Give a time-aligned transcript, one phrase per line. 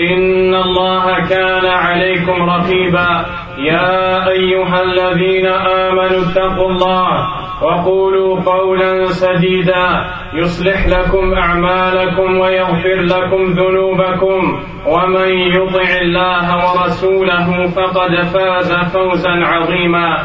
[0.00, 3.24] ان الله كان عليكم رقيبا.
[3.58, 7.08] يا ايها الذين امنوا اتقوا الله
[7.62, 10.04] وقولوا قولا سديدا.
[10.34, 14.62] يصلح لكم اعمالكم ويغفر لكم ذنوبكم.
[14.86, 20.18] ومن يطع الله ورسوله فقد فاز فوزا عظيما.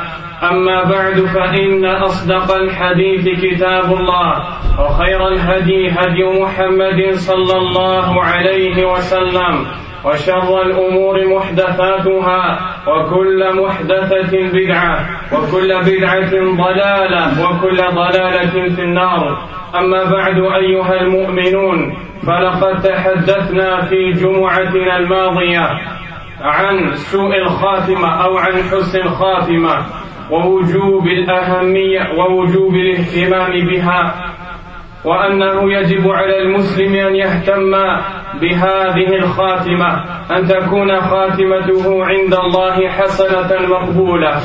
[0.43, 4.43] أما بعد فإن أصدق الحديث كتاب الله
[4.79, 9.65] وخير الهدي هدي محمد صلى الله عليه وسلم
[10.05, 16.31] وشر الأمور محدثاتها وكل محدثة بدعة وكل بدعة
[16.63, 19.37] ضلالة وكل ضلالة في النار.
[19.75, 25.67] أما بعد أيها المؤمنون فلقد تحدثنا في جمعتنا الماضية
[26.41, 29.85] عن سوء الخاتمة أو عن حسن الخاتمة.
[30.31, 34.15] ووجوب الأهمية ووجوب الاهتمام بها
[35.05, 37.71] وأنه يجب على المسلم أن يهتم
[38.41, 44.39] بهذه الخاتمة أن تكون خاتمته عند الله حسنة مقبولة.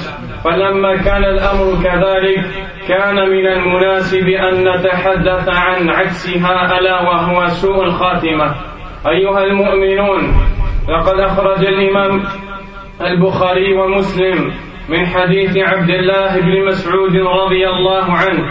[0.44, 2.44] فلما كان الأمر كذلك
[2.88, 8.54] كان من المناسب أن نتحدث عن عكسها ألا وهو سوء الخاتمة.
[9.06, 10.34] أيها المؤمنون
[10.88, 12.22] لقد أخرج الإمام
[13.00, 14.52] البخاري ومسلم
[14.88, 18.44] من حديث عبد الله بن مسعود رضي الله عنه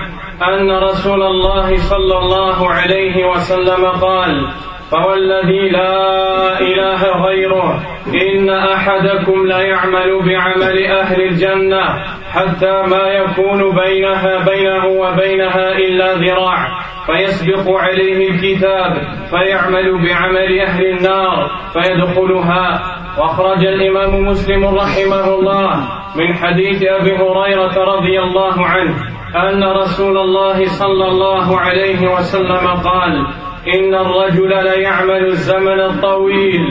[0.50, 4.48] أن رسول الله صلى الله عليه وسلم قال
[4.92, 11.84] فوالذي لا إله غيره إن أحدكم ليعمل بعمل أهل الجنة
[12.32, 16.93] حتى ما يكون بينها بينه وبينها إلا ذراع.
[17.06, 18.92] فيسبق عليه الكتاب
[19.30, 22.94] فيعمل بعمل أهل النار فيدخلها.
[23.18, 28.96] وأخرج الإمام مسلم رحمه الله من حديث أبي هريرة رضي الله عنه
[29.36, 33.28] أن رسول الله صلى الله عليه وسلم قال
[33.76, 36.62] إن الرجل ليعمل الزمن الطويل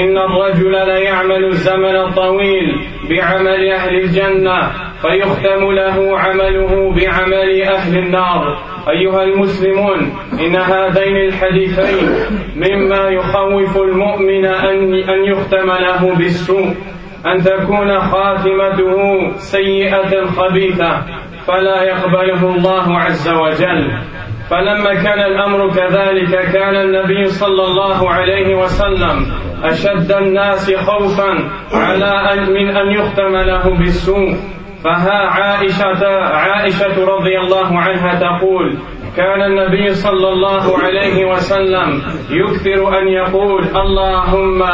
[0.00, 2.66] إن الرجل ليعمل الزمن الطويل
[3.10, 4.87] بعمل أهل الجنة.
[5.02, 8.58] فيختم له عمله بعمل أهل النار.
[8.90, 9.98] أيها المسلمون
[10.40, 12.08] إن هذين الحديثين
[12.56, 16.74] مما يخوف المؤمن أن أن يختم له بالسوء.
[17.26, 21.02] أن تكون خاتمته سيئة خبيثة
[21.46, 23.90] فلا يقبله الله عز وجل.
[24.50, 29.26] فلما كان الأمر كذلك كان النبي صلى الله عليه وسلم
[29.64, 34.57] أشد الناس خوفا على ان من أن يختم له بالسوء.
[34.84, 38.78] فها عائشه عائشة رضي الله عنها تقول
[39.16, 44.64] كان النبي صلى الله عليه وسلم يكثر أن يقول اللهم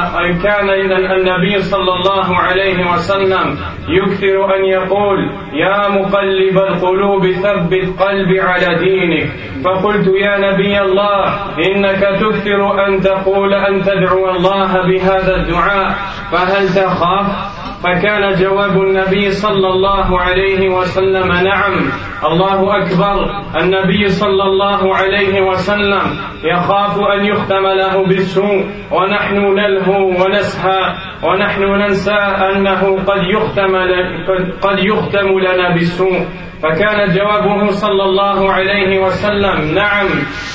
[0.43, 3.57] كان النبي صلى الله عليه وسلم
[3.89, 9.29] يكثر أن يقول يا مقلب القلوب ثبت قلبي على دينك.
[9.65, 11.25] فقلت يا نبي الله
[11.59, 15.95] إنك تكثر أن تقول أن تدعو الله بهذا الدعاء
[16.33, 17.54] فهل تخاف؟
[17.85, 21.75] فكان جواب النبي صلى الله عليه وسلم نعم.
[22.25, 23.17] الله أكبر.
[23.61, 26.03] النبي صلى الله عليه وسلم
[26.45, 28.65] يخاف أن يختم له بالسوء.
[28.91, 30.95] ونحن نلهو ونسهى.
[31.23, 33.77] ونحن ننسى أنه قد يختم
[34.63, 36.21] قد يختم لنا بالسوء.
[36.65, 40.07] فكان جوابه صلى الله عليه وسلم نعم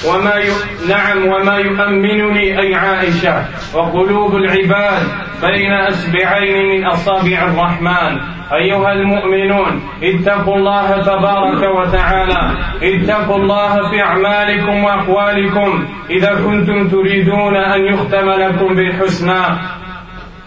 [0.08, 0.50] وما ي...
[0.90, 5.02] نعم وما يؤمنني أي عائشة وقلوب العباد
[5.42, 8.40] بين أسبعين من أصابع الرحمن.
[8.54, 12.52] أيها المؤمنون اتقوا الله تبارك وتعالى
[12.84, 19.42] اتقوا الله في أعمالكم وأقوالكم إذا كنتم تريدون أن يختم لكم بالحسنى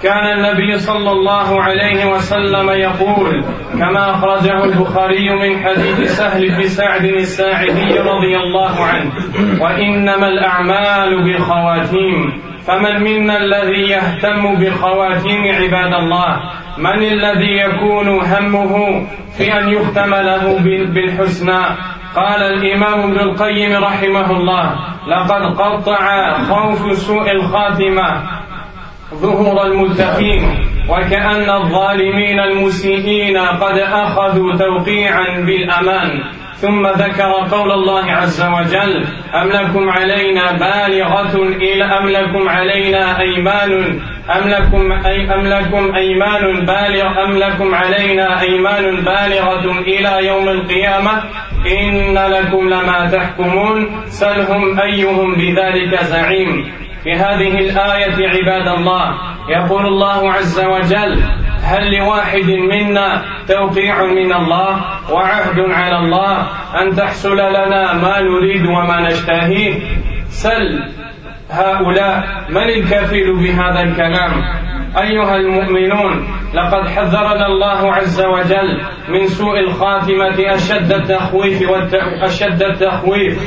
[0.02, 3.44] كان النبي صلى الله عليه وسلم يقول
[3.78, 9.12] كما أخرجه البخاري من حديث سهل بن سعد الساعدي رضي الله عنه
[9.60, 16.36] وإنما الأعمال بالخواتيم فمن منا الذي يهتم بالخواتيم عباد الله؟
[16.78, 19.06] من الذي يكون همه
[19.38, 20.58] في أن يختم له
[20.94, 21.62] بالحسنى؟
[22.16, 24.74] قال الإمام ابن القيم رحمه الله
[25.08, 28.22] لقد قطع خوف سوء الخاتمة
[29.14, 30.42] ظهور المتقين
[30.88, 36.20] وكأن الظالمين المسيئين قد أخذوا توقيعا بالأمان.
[36.62, 39.04] ثم ذكر قول الله عز وجل
[39.34, 44.00] أم لكم علينا بالغة إلى أم لكم علينا أيمان
[44.36, 51.22] أم لكم أي أم لكم أيمان بالغ أم لكم علينا أيمان بالغة إلى يوم القيامة؟
[51.66, 56.72] إن لكم لما تحكمون سلهم أيهم بذلك زعيم.
[57.04, 59.14] في هذه الآية عباد الله
[59.48, 61.22] يقول الله عز وجل
[61.62, 64.80] هل لواحد منا توقيع من الله
[65.12, 66.46] وعهد على الله
[66.82, 69.80] أن تحصل لنا ما نريد وما نشتهيه؟
[70.28, 70.82] سل
[71.50, 74.42] هؤلاء من الكفيل بهذا الكلام؟
[74.96, 81.70] أيها المؤمنون لقد حذرنا الله عز وجل من سوء الخاتمة أشد التخويف
[82.22, 83.38] أشد التخويف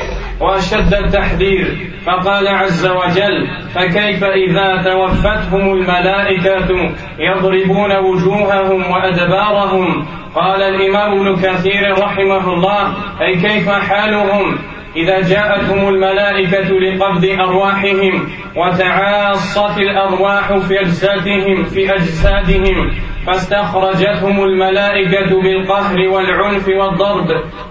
[0.42, 1.92] وأشد التحذير.
[2.06, 10.06] فقال عز وجل فكيف إذا توفتهم الملائكة يضربون وجوههم وأدبارهم؟
[10.36, 14.58] قال الإمام ابن كثير رحمه الله أي كيف حالهم؟
[14.96, 22.92] إذا جاءتهم الملائكة لقبض أرواحهم وتعاصت الأرواح في أجسادهم في أجسادهم
[23.28, 27.28] فاستخرجتهم الملائكة بالقهر والعنف والضرب.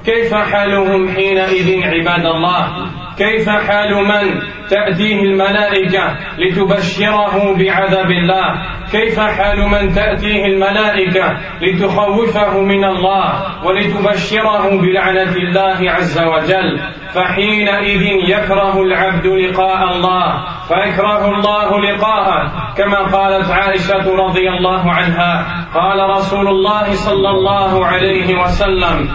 [0.07, 4.41] كيف حالهم حينئذ عباد الله؟ كيف حال من
[4.71, 8.55] تأتيه الملائكة لتبشره بعذاب الله؟
[8.93, 13.25] كيف حال من تأتيه الملائكة لتخوفه من الله
[13.65, 16.81] ولتبشره بلعنة الله عز وجل؟
[17.15, 22.53] فحينئذ يكره العبد لقاء الله فيكره الله لقاءه.
[22.77, 29.09] كما قالت عائشة رضي الله عنها قال رسول الله صلى الله عليه وسلم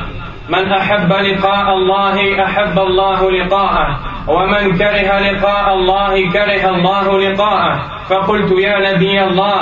[0.50, 3.88] من أحب لقاء الله أحب الله لقاءه
[4.28, 7.74] ومن كره لقاء الله كره الله لقاءه.
[8.10, 9.60] فقلت يا نبي الله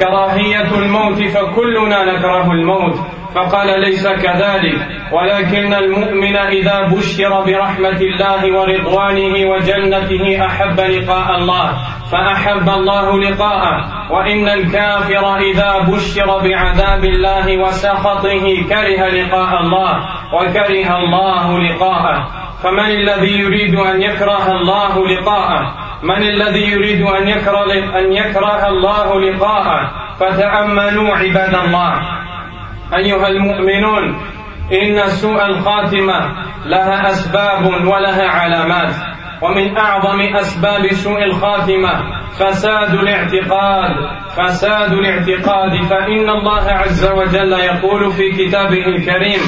[0.00, 2.96] كراهية الموت فكلنا نكره الموت.
[3.34, 4.78] فقال ليس كذلك
[5.12, 11.72] ولكن المؤمن إذا بشر برحمة الله ورضوانه وجنته أحب لقاء الله
[12.12, 13.76] فأحب الله لقاءه
[14.12, 19.92] وإن الكافر إذا بشر بعذاب الله وسخطه كره لقاء الله
[20.34, 22.28] وكره الله لقاءه.
[22.62, 29.20] فمن الذي يريد أن يكره الله لقاءه؟ من الذي يريد أن يكره أن يكره الله
[29.20, 29.90] لقاءه؟
[30.20, 31.92] فتأملوا عباد الله.
[32.96, 34.04] أيها المؤمنون
[34.72, 36.18] إن سوء الخاتمة
[36.66, 38.94] لها أسباب ولها علامات.
[39.42, 41.92] ومن أعظم أسباب سوء الخاتمة
[42.38, 43.94] فساد الاعتقاد.
[44.36, 45.82] فساد الاعتقاد.
[45.90, 49.40] فإن الله عز وجل يقول في كتابه الكريم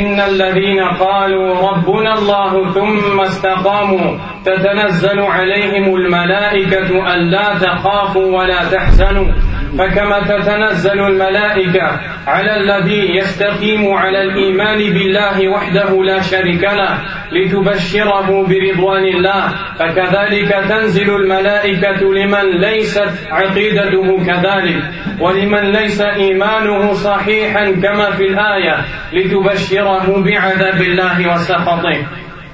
[0.00, 9.32] إن الذين قالوا ربنا الله ثم استقاموا تتنزل عليهم الملائكة ألا تخافوا ولا تحزنوا.
[9.78, 16.98] فكما تتنزل الملائكة على الذي يستقيم على الإيمان بالله وحده لا شريك له
[17.32, 19.42] لتبشره برضوان الله.
[19.78, 24.82] فكذلك تنزل الملائكة لمن ليست عقيدته كذلك
[25.20, 28.76] ولمن ليس إيمانه صحيحا كما في الآية
[29.12, 31.96] لتبشره بعذاب الله وسخطه.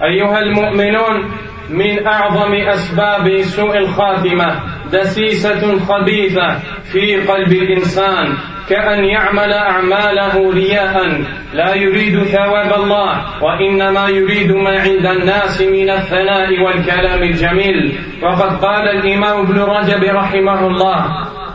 [0.02, 1.30] أيها المؤمنون
[1.70, 4.60] من أعظم أسباب سوء الخاتمة
[4.92, 6.58] دسيسة خبيثة
[6.92, 8.36] في قلب الإنسان
[8.68, 11.22] كأن يعمل أعماله رياء.
[11.54, 17.98] لا يريد ثواب الله وإنما يريد ما عند الناس من الثناء والكلام الجميل.
[18.22, 21.06] وقد قال الإمام ابن رجب رحمه الله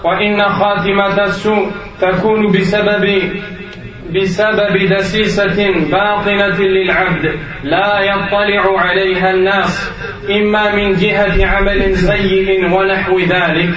[0.03, 1.71] وإن خاتمة السوء
[2.01, 3.31] تكون بسبب
[4.15, 5.59] بسبب دسيسة
[5.91, 7.25] باطنة للعبد
[7.63, 9.91] لا يطلع عليها الناس
[10.29, 13.69] إما من جهة عمل سيء ونحو ذلك.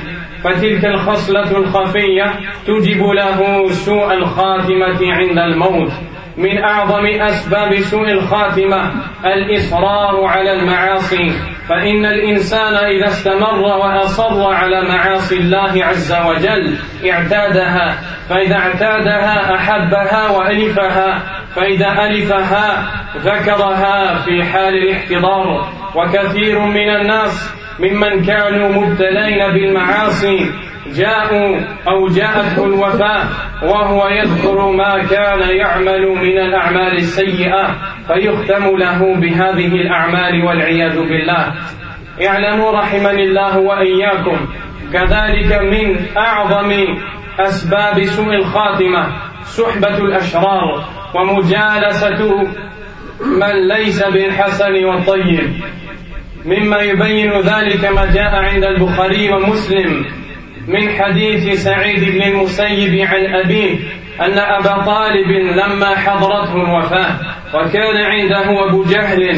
[0.45, 2.25] فتلك الخصلة الخفية
[2.67, 5.93] تجب له سوء الخاتمة عند الموت.
[6.37, 8.93] من أعظم أسباب سوء الخاتمة
[9.25, 11.31] الإصرار على المعاصي.
[11.69, 16.77] فإن الإنسان إذا استمر وأصر على معاصي الله عز وجل
[17.11, 17.99] اعتادها.
[18.29, 21.23] فإذا اعتادها أحبها وألفها.
[21.57, 25.69] فإذا ألفها ذكرها في حال الاحتضار.
[25.97, 33.25] وكثير من الناس ممن كانوا مبتلين بالمعاصي جاءوا أو جاءته الوفاة
[33.63, 41.53] وهو يذكر ما كان يعمل من الأعمال السيئة فيختم له بهذه الأعمال والعياذ بالله.
[42.27, 44.47] اعلموا رحمني الله وإياكم.
[44.93, 46.73] كذلك من أعظم
[47.41, 49.07] أسباب سوء الخاتمة
[49.45, 50.85] صحبة الأشرار
[51.15, 52.49] ومجالسة
[53.21, 55.51] من ليس بالحسن والطيب.
[56.45, 60.05] مما يبين ذلك ما جاء عند البخاري ومسلم
[60.69, 63.79] من حديث سعيد بن المسيب عن أبيه
[64.21, 67.15] أن أبا طالب لما حضرته الوفاة
[67.55, 69.37] وكان عنده أبو جهل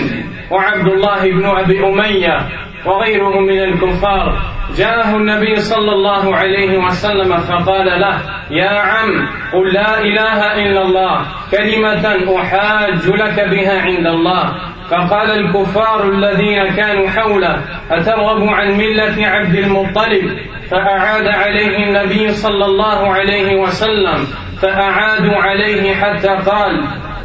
[0.51, 2.49] وعبد الله بن أبي أمية
[2.87, 4.43] وغيرهم من الكفار
[4.77, 8.19] جاءه النبي صلى الله عليه وسلم فقال له
[8.51, 14.55] يا عم قل لا إله إلا الله كلمة أحاج لك بها عند الله.
[14.91, 20.39] فقال الكفار الذين كانوا حوله أترغب عن ملة عبد المطلب؟
[20.73, 24.27] فأعاد عليه النبي صلى الله عليه وسلم
[24.63, 26.85] فأعادوا عليه حتى قال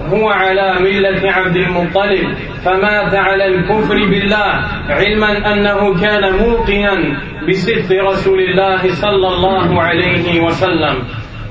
[0.09, 2.35] هو على ملة عبد المطلب
[2.65, 4.51] فمات على الكفر بالله
[4.89, 10.95] علما أنه كان موقنا بصدق رسول الله صلى الله عليه وسلم.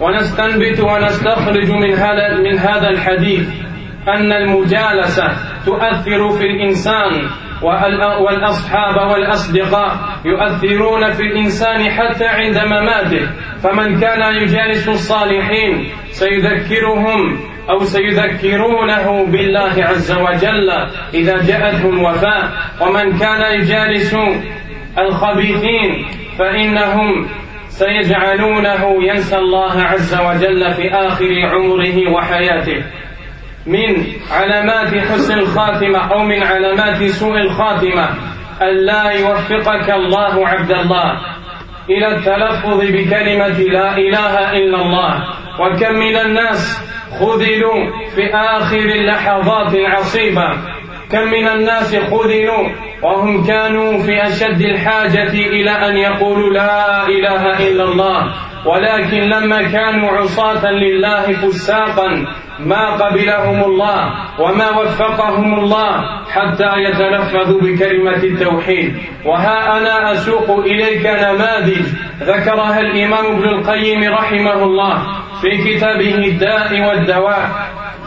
[0.00, 3.48] ونستنبت ونستخرج من هذا من هذا الحديث
[4.08, 5.28] أن المجالسة
[5.66, 7.12] تؤثر في الإنسان
[7.62, 13.26] والأصحاب والأصدقاء يؤثرون في الإنسان حتى عند مماته.
[13.62, 17.38] فمن كان يجالس الصالحين سيذكرهم
[17.70, 20.70] أو سيذكرونه بالله عز وجل
[21.14, 22.48] إذا جاءته الوفاة
[22.80, 24.16] ومن كان يجالس
[24.98, 26.06] الخبيثين
[26.38, 27.26] فإنهم
[27.68, 32.84] سيجعلونه ينسى الله عز وجل في آخر عمره وحياته.
[33.66, 38.08] من علامات حسن الخاتمة أو من علامات سوء الخاتمة.
[38.62, 41.20] أن لا يوفقك الله عبد الله.
[41.90, 45.24] إلى التلفظ بكلمة لا إله إلا الله.
[45.60, 46.82] وكم من الناس
[47.20, 50.75] خذلوا في آخر اللحظات العصيبة
[51.12, 52.68] كم من الناس خذلوا
[53.02, 58.32] وهم كانوا في أشد الحاجة إلى أن يقولوا لا إله إلا الله
[58.66, 62.26] ولكن لما كانوا عصاة لله فساقا
[62.58, 64.10] ما قبلهم الله
[64.40, 65.92] وما وفقهم الله
[66.30, 68.96] حتى يتلفظوا بكلمة التوحيد.
[69.24, 71.86] وها أنا أسوق إليك نماذج
[72.22, 75.02] ذكرها الإمام ابن القيم رحمه الله
[75.40, 77.50] في كتابه الداء والدواء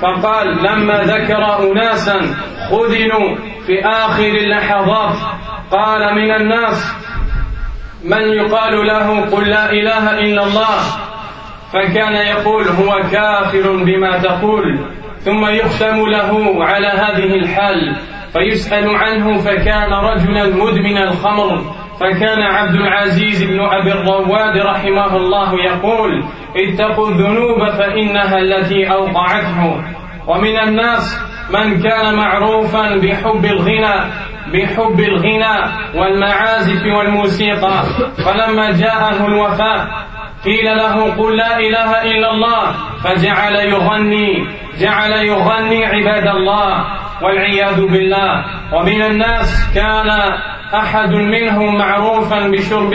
[0.01, 2.20] فقال لما ذكر أناسا
[2.71, 3.35] خذلوا
[3.65, 5.17] في آخر اللحظات.
[5.71, 6.95] قال من الناس
[8.03, 10.79] من يقال له قل لا إله إلا الله؟
[11.73, 14.79] فكان يقول هو كافر بما تقول.
[15.19, 17.95] ثم يختم له على هذه الحال
[18.33, 21.61] فيسأل عنه فكان رجلا مدمن الخمر.
[21.99, 26.23] فكان عبد العزيز بن أبي الرواد رحمه الله يقول
[26.55, 29.83] اتقوا الذنوب فإنها التي أوقعته.
[30.29, 31.19] ومن الناس
[31.50, 33.95] من كان معروفا بحب الغنى
[34.53, 35.55] بحب الغنى
[35.95, 37.83] والمعازف والموسيقى.
[38.25, 39.88] فلما جاءه الوفاة
[40.45, 42.63] قيل له قل لا إله إلا الله
[43.03, 44.48] فجعل يغني
[44.79, 46.86] جعل يغني عباد الله
[47.21, 48.45] والعياذ بالله.
[48.74, 50.09] ومن الناس كان
[50.74, 52.93] أحد منهم معروفا بشرب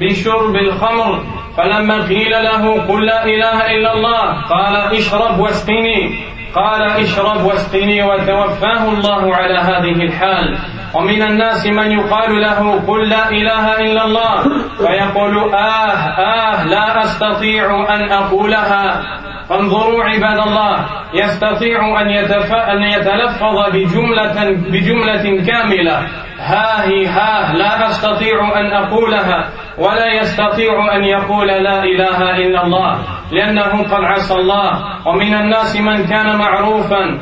[0.00, 1.24] بشرب الخمر.
[1.56, 6.33] فلما قيل له قل لا إله إلا الله قال اشرب واسقني.
[6.54, 10.58] قال اشرب واسقني وتوفاه الله على هذه الحال.
[10.94, 14.42] ومن الناس من يقال له قل لا إله إلا الله
[14.78, 19.02] فيقول آه آه لا أستطيع أن أقولها.
[19.48, 22.52] فانظروا عباد الله يستطيع أن, يتف...
[22.52, 25.98] أن يتلفظ بجملة بجملة كاملة.
[26.38, 32.98] ها هي ها لا أستطيع أن أقولها ولا يستطيع أن يقول لا إله إلا الله
[33.32, 34.70] لأنه قد عصى الله.
[35.06, 37.20] ومن الناس من كان معروفا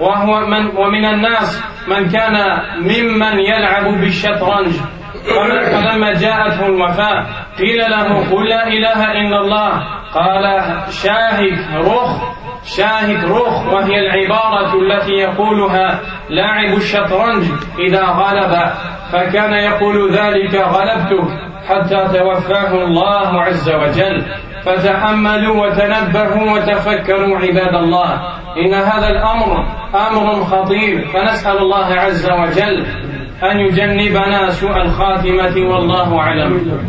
[0.00, 2.36] وهو من ومن الناس من كان
[2.78, 4.72] ممن يلعب بالشطرنج.
[5.72, 7.26] فلما جاءته الوفاة
[7.58, 9.97] قيل له قل لا إله إلا الله.
[10.14, 10.60] قال
[10.90, 16.00] شاهد رخ شاهد رخ وهي العبارة التي يقولها
[16.30, 17.44] لاعب الشطرنج
[17.78, 18.52] إذا غلب
[19.12, 21.28] فكان يقول ذلك غلبتك
[21.68, 24.24] حتى توفاه الله عز وجل.
[24.64, 28.12] فتأملوا وتنبهوا وتفكروا عباد الله
[28.56, 31.08] إن هذا الأمر أمر خطير.
[31.08, 32.86] فنسأل الله عز وجل
[33.42, 36.80] أن يجنبنا سوء الخاتمة والله أعلم.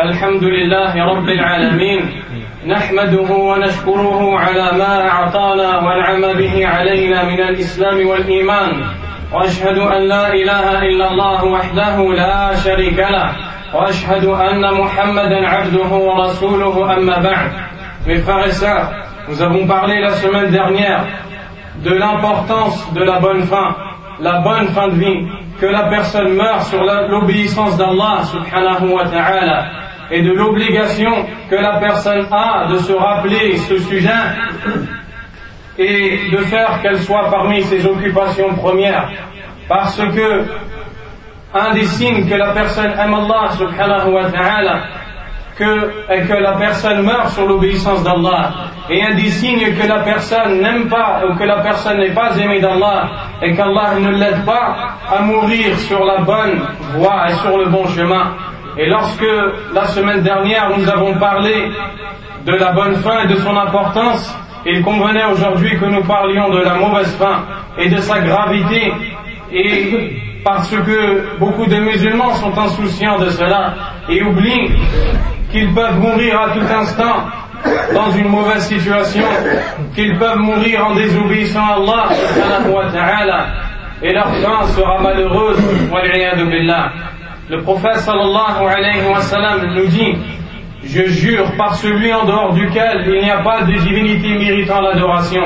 [0.00, 2.22] الحمد لله رب العالمين
[2.66, 8.84] نحمده ونشكره على ما أعطانا وانعم به علينا من الإسلام والإيمان
[9.32, 13.32] واشهد ان لا اله الا الله وحده لا شريك له
[13.74, 17.50] واشهد ان محمدا عبده ورسوله اما بعد
[18.06, 18.88] mes frères et sœurs
[19.28, 21.04] Nous avons parlé la semaine dernière
[21.84, 23.76] de l'importance de la bonne fin,
[24.20, 25.20] la bonne fin de vie,
[25.60, 29.58] que la personne meurt sur l'obéissance d'Allah subhanahu wa ta'ala
[30.10, 31.12] et de l'obligation
[31.48, 34.10] que la personne a de se rappeler ce sujet
[35.78, 39.08] et de faire qu'elle soit parmi ses occupations premières.
[39.68, 40.44] Parce que
[41.54, 44.82] un des signes que la personne aime Allah subhanahu wa ta'ala
[45.56, 48.50] que, que la personne meurt sur l'obéissance d'Allah
[48.88, 52.36] et un des signes que la personne n'aime pas ou que la personne n'est pas
[52.38, 53.08] aimée d'Allah
[53.42, 56.62] et qu'Allah ne l'aide pas à mourir sur la bonne
[56.94, 58.32] voie et sur le bon chemin.
[58.78, 59.26] Et lorsque
[59.74, 61.70] la semaine dernière nous avons parlé
[62.46, 64.34] de la bonne fin et de son importance,
[64.66, 67.44] il convenait aujourd'hui que nous parlions de la mauvaise fin
[67.78, 68.92] et de sa gravité
[69.52, 73.74] et parce que beaucoup de musulmans sont insouciants de cela
[74.08, 74.70] et oublient
[75.50, 77.26] qu'ils peuvent mourir à tout instant
[77.94, 79.24] dans une mauvaise situation,
[79.94, 81.74] qu'ils peuvent mourir en désobéissant à
[83.20, 83.46] Allah
[84.02, 85.58] et leur fin sera malheureuse.
[87.50, 90.14] Le prophète sallallahu alayhi wa sallam nous dit
[90.84, 95.42] Je jure par celui en dehors duquel il n'y a pas de divinité méritant l'adoration,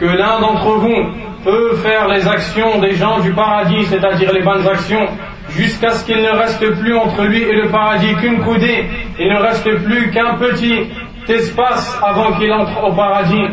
[0.00, 1.04] que l'un d'entre vous
[1.44, 5.06] peut faire les actions des gens du paradis, c'est-à-dire les bonnes actions,
[5.50, 8.86] jusqu'à ce qu'il ne reste plus entre lui et le paradis qu'une coudée,
[9.18, 10.88] il ne reste plus qu'un petit
[11.28, 13.48] espace avant qu'il entre au paradis.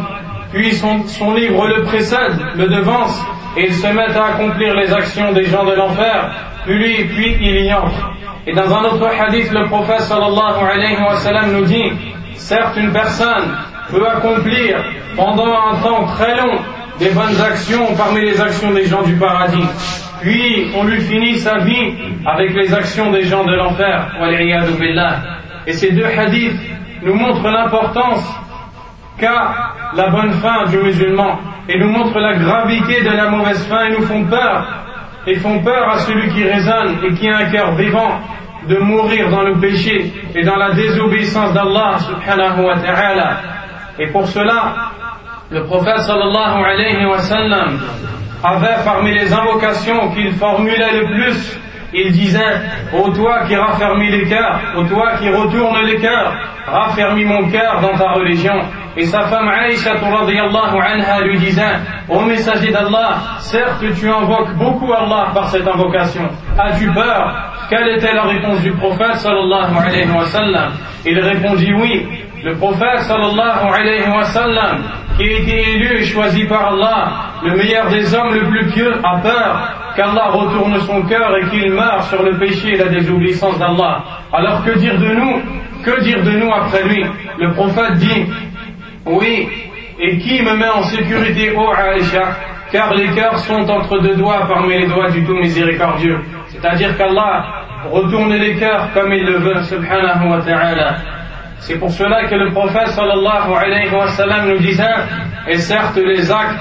[0.53, 3.21] Puis son, son, livre le précède, le devance,
[3.58, 6.29] et il se met à accomplir les actions des gens de l'enfer,
[6.65, 8.12] puis puis il y entre.
[8.48, 11.91] Et dans un autre hadith, le prophète sallallahu alayhi wa sallam nous dit,
[12.36, 13.55] certes une personne
[13.89, 14.77] peut accomplir
[15.15, 16.58] pendant un temps très long
[17.00, 19.67] des bonnes actions parmi les actions des gens du paradis.
[20.22, 21.93] Puis on lui finit sa vie
[22.25, 24.08] avec les actions des gens de l'enfer.
[25.67, 26.60] Et ces deux hadiths
[27.03, 28.24] nous montrent l'importance
[29.95, 33.91] la bonne fin du musulman et nous montrent la gravité de la mauvaise fin et
[33.91, 34.65] nous font peur
[35.27, 38.19] et font peur à celui qui raisonne et qui a un cœur vivant
[38.67, 43.38] de mourir dans le péché et dans la désobéissance d'Allah subhanahu wa ta'ala.
[43.99, 44.91] Et pour cela,
[45.49, 45.99] le prophète
[48.43, 51.60] avait parmi les invocations qu'il formulait le plus,
[51.93, 52.39] il disait
[52.93, 56.34] Ô toi qui raffermis les cœurs, ô toi qui retourne les cœurs,
[56.67, 58.56] raffermis mon cœur dans ta religion.
[58.97, 65.32] Et sa femme Aïcha anha lui disait Ô messager d'Allah, certes tu invoques beaucoup Allah
[65.34, 66.27] par cette invocation.
[66.58, 67.51] As-tu peur?
[67.69, 70.71] Quelle était la réponse du prophète sallallahu alayhi wa sallam?
[71.06, 72.20] Il répondit oui.
[72.43, 74.82] Le prophète sallallahu alayhi wa sallam
[75.17, 77.12] qui a été élu et choisi par Allah,
[77.43, 81.71] le meilleur des hommes, le plus pieux, a peur qu'Allah retourne son cœur et qu'il
[81.71, 84.04] meure sur le péché et la désobéissance d'Allah.
[84.34, 85.41] Alors que dire de nous?
[85.84, 87.06] Que dire de nous après lui?
[87.38, 88.25] Le prophète dit,
[89.06, 89.47] oui,
[89.99, 92.38] et qui me met en sécurité, ô Aïcha?
[92.71, 96.19] Car les cœurs sont entre deux doigts parmi les doigts du tout miséricordieux.
[96.47, 97.45] C'est-à-dire qu'Allah
[97.91, 100.95] retourne les cœurs comme il le veut, subhanahu wa ta'ala.
[101.62, 104.84] C'est pour cela que le prophète sallallahu alayhi wa sallam nous disait,
[105.47, 106.60] et certes les actes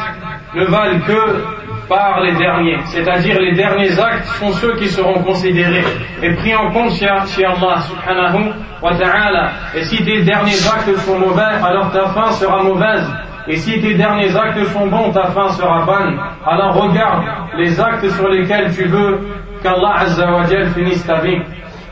[0.54, 1.42] ne valent que
[1.88, 5.84] par les derniers, c'est-à-dire les derniers actes sont ceux qui seront considérés
[6.22, 9.50] et pris en compte chez Allah subhanahu wa ta'ala.
[9.74, 13.10] Et si tes derniers actes sont mauvais, alors ta fin sera mauvaise.
[13.48, 16.20] Et si tes derniers actes sont bons, ta fin sera bonne.
[16.46, 17.24] Alors regarde
[17.56, 19.18] les actes sur lesquels tu veux
[19.62, 20.26] qu'Allah Azza
[20.74, 21.40] finisse ta vie.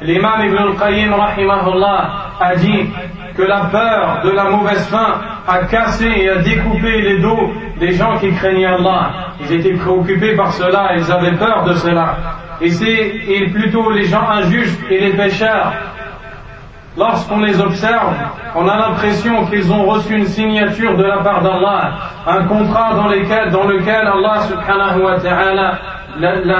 [0.02, 2.90] L'imam Ibn al-Qayyim rahimahullah a dit
[3.36, 7.92] que la peur de la mauvaise fin a cassé et a découpé les dos des
[7.92, 9.10] gens qui craignaient Allah.
[9.40, 12.16] Ils étaient préoccupés par cela, ils avaient peur de cela.
[12.60, 15.72] Et c'est plutôt les gens injustes et les pécheurs.
[16.96, 18.12] Lorsqu'on les observe,
[18.56, 21.92] on a l'impression qu'ils ont reçu une signature de la part d'Allah,
[22.26, 25.78] un contrat dans, lequel, Allah subhanahu wa ta'ala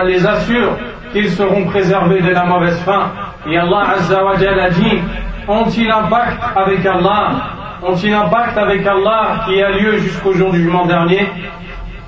[0.04, 0.76] les assure
[1.12, 3.10] qu'ils seront préservés de la mauvaise fin.
[3.50, 5.00] Et Allah Azza wa a dit,
[5.48, 7.30] ont-ils un pacte avec Allah.
[7.82, 11.28] Ont-ils un pacte avec Allah qui a lieu jusqu'au jour du jugement dernier.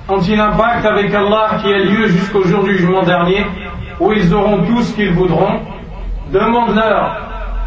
[0.07, 3.45] Ont-ils un pacte avec Allah qui a lieu jusqu'au jour du jugement dernier
[3.99, 5.59] Où ils auront tout ce qu'ils voudront.
[6.31, 7.17] Demande-leur,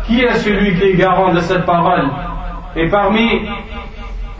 [0.06, 2.08] qui est celui qui est garant de cette parole.
[2.76, 3.42] Et parmi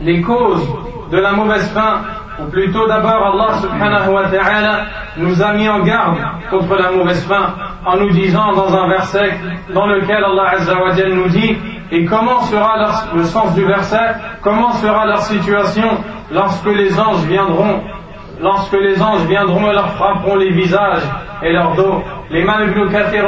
[0.01, 0.67] les causes
[1.11, 2.01] de la mauvaise fin,
[2.39, 4.79] ou plutôt d'abord Allah subhanahu wa ta'ala
[5.17, 6.17] nous a mis en garde
[6.49, 7.53] contre la mauvaise fin
[7.85, 9.37] en nous disant dans un verset
[9.73, 10.73] dans lequel Allah azza
[11.07, 11.57] nous dit
[11.91, 12.75] et comment sera
[13.13, 15.89] le sens du verset comment sera leur situation
[16.31, 17.81] lorsque les anges viendront
[18.41, 21.03] lorsque les anges viendront et leur frapperont les visages
[21.41, 22.03] et leur dos.
[22.31, 23.23] L'imam ibn Kathir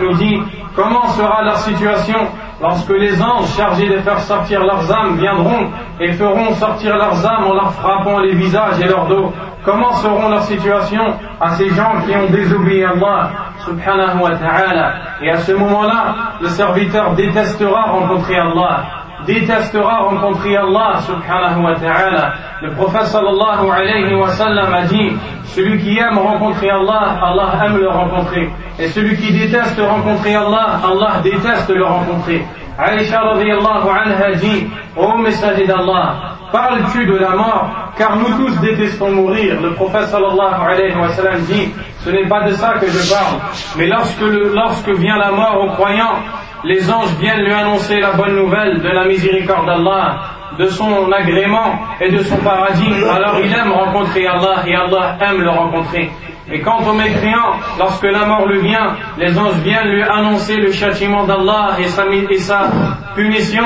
[0.00, 0.40] nous dit
[0.74, 2.18] comment sera leur situation
[2.62, 5.68] lorsque les anges chargés de faire sortir leurs âmes viendront
[6.00, 9.32] et feront sortir leurs âmes en leur frappant les visages et leur dos,
[9.64, 13.30] comment seront leurs situations à ces gens qui ont désobéi à Allah
[13.64, 14.92] subhanahu wa ta'ala?
[15.20, 18.84] Et à ce moment-là, le serviteur détestera rencontrer Allah
[19.26, 22.32] détestera rencontrer Allah subhanahu wa ta'ala.
[22.62, 25.12] Le prophète sallallahu alayhi wa sallam a dit,
[25.46, 28.50] celui qui aime rencontrer Allah, Allah aime le rencontrer.
[28.78, 32.44] Et celui qui déteste rencontrer Allah, Allah déteste le rencontrer.
[32.78, 37.68] Aisha radiallahu anha dit, ô messager d'Allah, parles-tu de la mort?
[37.98, 39.60] Car nous tous détestons mourir.
[39.60, 41.68] Le prophète sallallahu alayhi wa sallam dit,
[42.00, 43.38] ce n'est pas de ça que je parle,
[43.76, 46.16] mais lorsque, lorsque vient la mort aux croyants,
[46.64, 50.20] les anges viennent lui annoncer la bonne nouvelle de la miséricorde d'Allah,
[50.58, 52.92] de son agrément et de son paradis.
[53.10, 56.10] Alors il aime rencontrer Allah et Allah aime le rencontrer.
[56.50, 60.70] Et quant au mécréant, lorsque la mort lui vient, les anges viennent lui annoncer le
[60.70, 62.70] châtiment d'Allah et sa, et sa
[63.14, 63.64] punition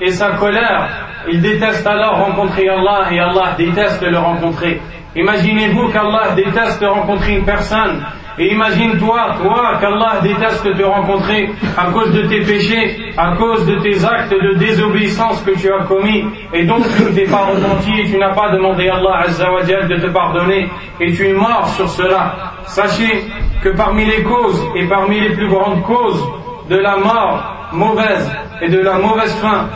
[0.00, 0.88] et sa colère.
[1.30, 4.80] Il déteste alors rencontrer Allah et Allah déteste le rencontrer.
[5.16, 8.04] Imaginez-vous qu'Allah déteste rencontrer une personne
[8.36, 13.76] et imagine-toi, toi, qu'Allah déteste te rencontrer à cause de tes péchés, à cause de
[13.76, 17.92] tes actes de désobéissance que tu as commis, et donc tu ne t'es pas repenti,
[18.10, 20.68] tu n'as pas demandé à Allah Azzawajal de te pardonner,
[21.00, 22.34] et tu es mort sur cela.
[22.66, 23.24] Sachez
[23.62, 26.26] que parmi les causes, et parmi les plus grandes causes
[26.68, 29.68] de la mort mauvaise et de la mauvaise fin,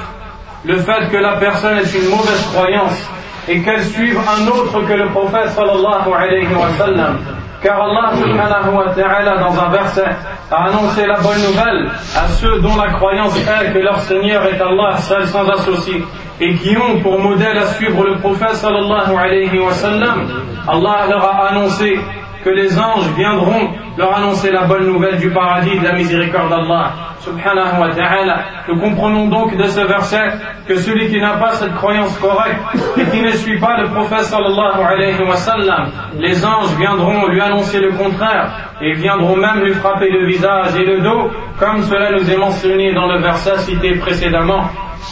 [0.65, 3.09] le fait que la personne ait une mauvaise croyance,
[3.49, 7.19] et qu'elle suive un autre que le prophète sallallahu alayhi wa sallam,
[7.63, 10.05] car Allah subhanahu wa ta'ala dans un verset
[10.51, 14.61] a annoncé la bonne nouvelle à ceux dont la croyance est que leur Seigneur est
[14.61, 16.05] Allah seul sans associé
[16.41, 20.29] et qui ont pour modèle à suivre le prophète sallallahu alayhi wa sallam.
[20.69, 21.99] Allah leur a annoncé
[22.45, 26.93] que les anges viendront leur annoncer la bonne nouvelle du paradis de la miséricorde d'Allah
[27.21, 28.39] subhanahu wa ta'ala.
[28.69, 30.31] Nous comprenons donc de ce verset
[30.67, 32.61] que celui qui n'a pas cette croyance correcte
[32.97, 37.41] et qui ne suit pas le prophète sallallahu alayhi wa sallam, les anges viendront lui
[37.41, 42.13] annoncer le contraire et viendront même lui frapper le visage et le dos, comme cela
[42.13, 44.65] nous est mentionné dans le verset cité précédemment.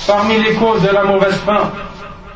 [0.07, 1.71] Parmi les causes de la mauvaise fin,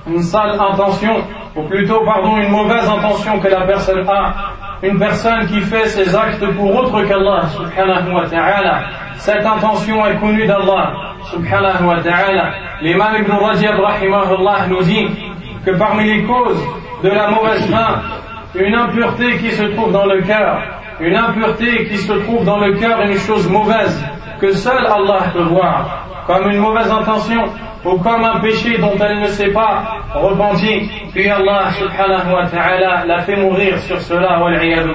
[0.07, 1.23] une sale intention,
[1.55, 4.33] ou plutôt, pardon, une mauvaise intention que la personne a,
[4.83, 8.81] une personne qui fait ses actes pour autre qu'Allah, subhanahu wa ta'ala,
[9.17, 10.93] cette intention est connue d'Allah,
[11.31, 12.51] subhanahu wa ta'ala.
[12.81, 15.07] L'imam Ibn Rajab, rahimahullah, nous dit
[15.67, 16.65] que parmi les causes
[17.03, 18.01] de la mauvaise fin,
[18.55, 20.63] une impureté qui se trouve dans le cœur,
[21.01, 24.03] une impureté qui se trouve dans le cœur est une chose mauvaise
[24.41, 27.45] que seul Allah peut voir, comme une mauvaise intention
[27.85, 33.05] ou comme un péché dont elle ne s'est pas repentie, puis Allah subhanahu wa ta'ala
[33.07, 34.39] l'a fait mourir sur cela,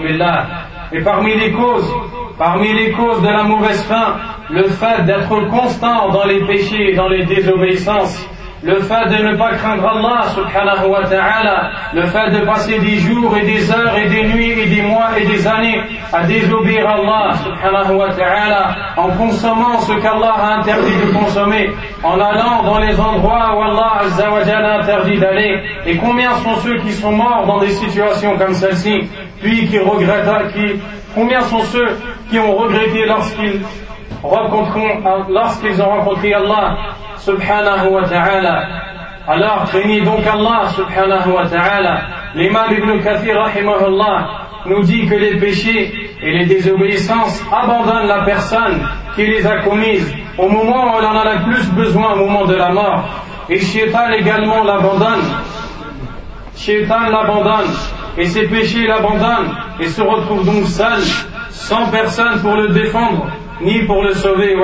[0.01, 0.45] billah.
[0.91, 1.91] Et parmi les causes,
[2.37, 4.15] parmi les causes de la mauvaise fin,
[4.49, 8.29] le fait d'être constant dans les péchés et dans les désobéissances,
[8.65, 12.95] le fait de ne pas craindre Allah subhanahu wa ta'ala, le fait de passer des
[12.97, 15.79] jours et des heures et des nuits et des mois et des années
[16.11, 21.69] à désobéir Allah subhanahu wa ta'ala, en consommant ce qu'Allah a interdit de consommer,
[22.01, 26.91] en allant dans les endroits où Allah a interdit d'aller, et combien sont ceux qui
[26.91, 29.07] sont morts dans des situations comme celle-ci,
[29.43, 30.81] puis qui regrettent, qui,
[31.13, 31.99] combien sont ceux
[32.31, 33.61] qui ont regretté lorsqu'ils
[35.83, 36.77] ont rencontré Allah
[37.25, 38.67] subhanahu wa ta'ala.
[39.27, 42.01] Alors craignez donc Allah subhanahu wa ta'ala.
[42.35, 44.27] L'imam Ibn Kathir rahimahullah
[44.67, 50.13] nous dit que les péchés et les désobéissances abandonnent la personne qui les a commises
[50.37, 53.03] au moment où elle en a le plus besoin, au moment de la mort.
[53.49, 55.25] Et Shaitan également l'abandonne.
[56.55, 57.71] Shaitan l'abandonne
[58.17, 61.01] et ses péchés l'abandonnent et se retrouve donc seul,
[61.49, 63.27] sans personne pour le défendre,
[63.61, 64.55] ni pour le sauver.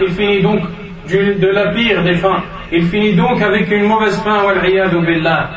[0.00, 0.60] Il finit donc
[1.08, 2.42] de la pire des fins.
[2.72, 4.42] Il finit donc avec une mauvaise fin,
[5.06, 5.50] billah.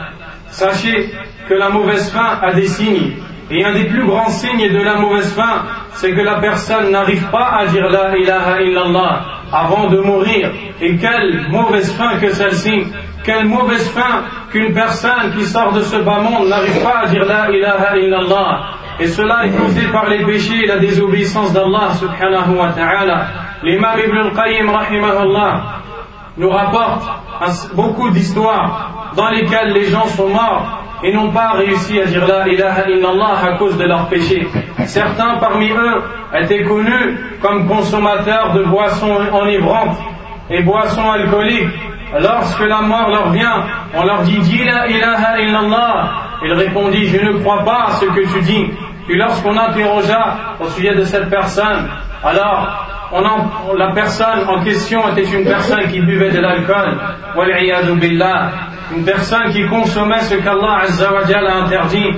[0.48, 1.10] Sachez
[1.48, 3.14] que la mauvaise fin a des signes.
[3.50, 7.26] Et un des plus grands signes de la mauvaise fin, c'est que la personne n'arrive
[7.32, 9.22] pas à dire la ilaha illallah
[9.54, 10.52] avant de mourir.
[10.82, 12.88] Et quelle mauvaise fin que celle-ci.
[13.24, 17.26] Quelle mauvaise fin qu'une personne qui sort de ce bas monde n'arrive pas à dire
[17.26, 18.62] la ilaha illallah.
[19.00, 23.47] Et cela est causé par les péchés et la désobéissance d'Allah subhanahu wa ta'ala.
[23.63, 24.72] L'imam Ibn al-Qayyim,
[26.38, 27.04] nous rapporte
[27.74, 32.48] beaucoup d'histoires dans lesquelles les gens sont morts et n'ont pas réussi à dire la
[32.48, 34.48] ilaha illallah à cause de leurs péchés.
[34.86, 39.98] Certains parmi eux étaient connus comme consommateurs de boissons enivrantes
[40.50, 41.70] et boissons alcooliques.
[42.20, 46.12] Lorsque la mort leur vient, on leur dit Dis la ilaha illallah.
[46.43, 48.72] Il répondit Je ne crois pas à ce que tu dis.
[49.08, 51.88] Puis lorsqu'on interrogea au sujet de cette personne,
[52.24, 52.88] alors
[53.78, 56.98] la personne en question était une personne qui buvait de l'alcool,
[58.96, 62.12] une personne qui consommait ce qu'Allah a interdit.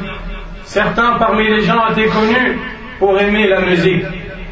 [0.63, 2.59] Certains parmi les gens étaient connus
[2.99, 4.03] pour aimer la musique,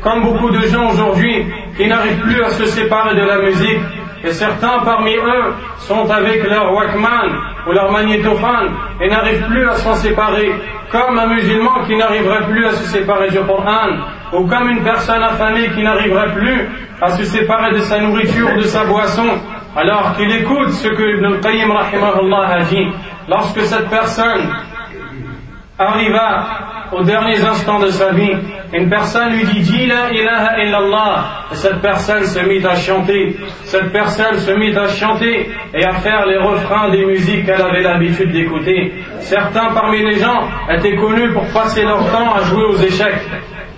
[0.01, 1.45] comme beaucoup de gens aujourd'hui
[1.75, 3.79] qui n'arrivent plus à se séparer de la musique,
[4.23, 7.29] et certains parmi eux sont avec leur Walkman
[7.67, 10.53] ou leur magnétophone et n'arrivent plus à s'en séparer,
[10.91, 13.89] comme un musulman qui n'arriverait plus à se séparer du Coran,
[14.33, 16.69] ou comme une personne affamée qui n'arriverait plus
[17.01, 19.27] à se séparer de sa nourriture, de sa boisson,
[19.75, 22.87] alors qu'il écoute ce que Ibn al-Qayyim a dit.
[23.29, 24.49] Lorsque cette personne
[25.77, 26.47] arriva
[26.91, 28.31] aux derniers instants de sa vie,
[28.73, 33.35] une personne lui dit Dis la ilaha illallah, et cette personne se mit à chanter,
[33.63, 37.81] cette personne se mit à chanter et à faire les refrains des musiques qu'elle avait
[37.81, 38.93] l'habitude d'écouter.
[39.19, 43.21] Certains parmi les gens étaient connus pour passer leur temps à jouer aux échecs.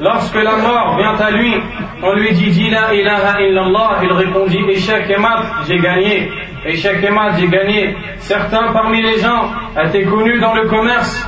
[0.01, 1.53] Lorsque la mort vient à lui,
[2.01, 6.29] on lui dit Dis la ilaha illallah, il répondit Échec et mat, j'ai gagné.
[6.65, 7.95] Échec et mat, j'ai gagné.
[8.17, 11.27] Certains parmi les gens étaient connus dans le commerce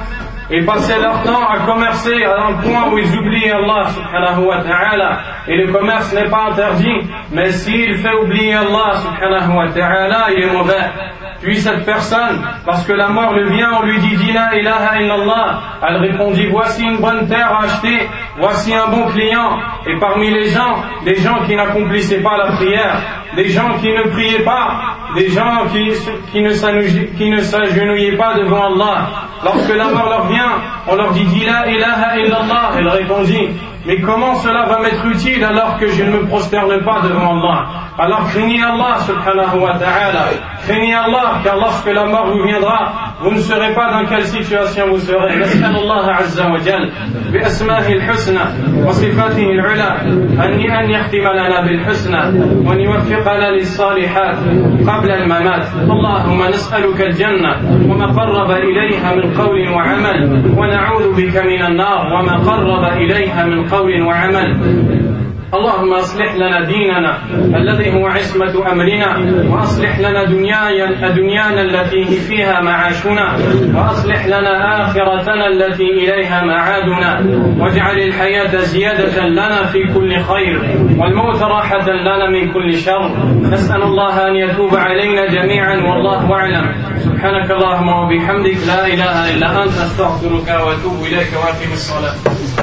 [0.51, 4.61] ils passaient leur temps à commercer à un point où ils oubliaient Allah subhanahu wa
[4.61, 5.19] ta'ala.
[5.47, 10.43] Et le commerce n'est pas interdit, mais s'il fait oublier Allah subhanahu wa ta'ala, il
[10.43, 10.89] est mauvais.
[11.41, 15.59] Puis cette personne, parce que la mort le vient, on lui dit Dina ilaha illallah.
[15.87, 19.57] Elle répondit Voici une bonne terre à acheter, voici un bon client.
[19.87, 22.95] Et parmi les gens, des gens qui n'accomplissaient pas la prière,
[23.35, 26.51] des gens qui ne priaient pas, des gens qui, ne
[27.41, 29.07] s'agenouillaient pas devant Allah.
[29.43, 30.51] Lorsque la mort leur vient,
[30.87, 32.71] on leur dit Dina ilaha illallah.
[32.77, 33.49] Elle répondit
[33.85, 37.65] mais comment cela va m'être utile alors que je ne me prosterne pas devant Allah?
[37.97, 40.23] Alors craignez Allah subhanahu wa ta'ala.
[40.65, 44.85] Craignez Allah car lorsque la mort vous viendra, vous ne saurez pas dans quelle situation
[44.91, 45.39] vous serez.
[45.41, 46.91] نسأل الله عز وجل
[47.33, 48.39] بأسمائه الحسنى
[48.87, 49.91] وصفاته العلى
[50.39, 52.21] أن أن يختم لنا بالحسنى
[52.65, 54.37] وأن يوفقنا للصالحات
[54.87, 57.51] قبل الممات اللهم نسألك الجنة
[57.89, 60.19] وما قرب إليها من قول وعمل
[60.57, 64.47] ونعوذ بك من النار وما قرب إليها من قول وعمل
[65.53, 67.17] اللهم اصلح لنا ديننا
[67.57, 69.09] الذي هو عصمة أمرنا
[69.51, 73.37] وأصلح لنا دنيانا دنيانا التي فيها معاشنا
[73.75, 77.11] وأصلح لنا آخرتنا التي إليها معادنا
[77.59, 80.55] واجعل الحياة زيادة لنا في كل خير
[80.97, 83.11] والموت راحة لنا من كل شر.
[83.41, 86.65] نسأل الله أن يتوب علينا جميعا والله أعلم.
[86.97, 92.15] سبحانك اللهم وبحمدك لا إله إلا أنت أستغفرك وأتوب إليك وأقم الصلاة.